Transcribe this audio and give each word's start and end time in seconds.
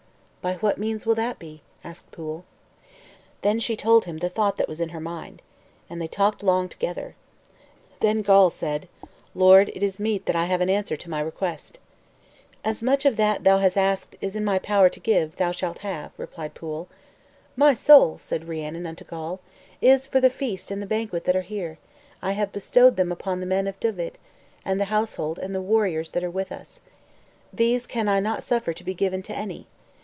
"By 0.41 0.55
what 0.55 0.79
means 0.79 1.05
will 1.05 1.13
that 1.21 1.37
be?" 1.37 1.61
asked 1.83 2.09
Pwyll. 2.09 2.41
Then 3.43 3.59
she 3.59 3.75
told 3.75 4.05
him 4.05 4.17
the 4.17 4.27
thought 4.27 4.57
that 4.57 4.67
was 4.67 4.81
in 4.81 4.89
her 4.89 4.99
mind. 4.99 5.43
And 5.87 6.01
they 6.01 6.07
talked 6.07 6.41
long 6.41 6.67
together. 6.67 7.13
Then 7.99 8.23
Gawl 8.23 8.49
said, 8.49 8.87
"Lord, 9.35 9.69
it 9.75 9.83
is 9.83 9.99
meet 9.99 10.25
that 10.25 10.35
I 10.35 10.45
have 10.45 10.59
an 10.59 10.67
answer 10.67 10.97
to 10.97 11.09
my 11.11 11.19
request." 11.19 11.77
"As 12.65 12.81
much 12.81 13.05
of 13.05 13.17
that 13.17 13.43
thou 13.43 13.59
hast 13.59 13.77
asked 13.77 14.15
as 14.15 14.19
it 14.19 14.25
is 14.29 14.35
in 14.35 14.43
my 14.43 14.57
power 14.57 14.89
to 14.89 14.99
give, 14.99 15.35
thou 15.35 15.51
shalt 15.51 15.77
have," 15.85 16.11
replied 16.17 16.55
Pwyll. 16.55 16.87
"My 17.55 17.75
soul," 17.75 18.17
said 18.17 18.47
Rhiannon 18.47 18.87
unto 18.87 19.05
Gawl, 19.05 19.41
"as 19.79 20.07
for 20.07 20.19
the 20.19 20.31
feast 20.31 20.71
and 20.71 20.81
the 20.81 20.87
banquet 20.87 21.25
that 21.25 21.35
are 21.35 21.41
here, 21.43 21.77
I 22.19 22.31
have 22.31 22.51
bestowed 22.51 22.95
them 22.95 23.11
upon 23.11 23.41
the 23.41 23.45
men 23.45 23.67
of 23.67 23.79
Dyved, 23.79 24.13
and 24.65 24.81
the 24.81 24.85
household 24.85 25.37
and 25.37 25.53
the 25.53 25.61
warriors 25.61 26.09
that 26.13 26.23
are 26.23 26.31
with 26.31 26.51
us. 26.51 26.81
These 27.53 27.85
can 27.85 28.07
I 28.07 28.19
not 28.19 28.41
suffer 28.43 28.73
to 28.73 28.83
be 28.83 28.95
given 28.95 29.21
to 29.21 29.35
any. 29.35 29.67